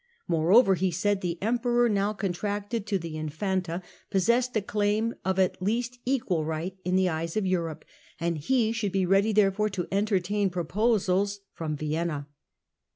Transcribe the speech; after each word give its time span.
Moreover, 0.27 0.73
he 0.73 0.89
said, 0.89 1.21
the 1.21 1.37
Emperor, 1.43 1.87
now 1.87 2.11
contracted 2.11 2.87
to 2.87 2.97
the 2.97 3.15
Infanta, 3.15 3.83
possessed 4.09 4.57
a 4.57 4.61
claim 4.63 5.13
of 5.23 5.37
at 5.37 5.61
least 5.61 5.99
equal 6.05 6.43
right 6.43 6.75
in 6.83 6.95
the 6.95 7.07
eyes 7.07 7.37
of 7.37 7.45
Europe, 7.45 7.85
and 8.19 8.39
he 8.39 8.71
should 8.71 8.91
be 8.93 9.05
ready 9.05 9.31
therefore 9.31 9.69
to 9.69 9.87
entertain 9.91 10.49
proposals 10.49 11.41
from 11.53 11.75
Vienna. 11.77 12.25